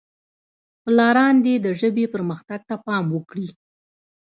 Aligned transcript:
پلاران 0.83 1.35
دې 1.45 1.55
د 1.65 1.67
ژبې 1.79 2.05
پرمختګ 2.13 2.59
ته 2.69 2.75
پام 2.85 3.05
وکړي. 3.15 3.47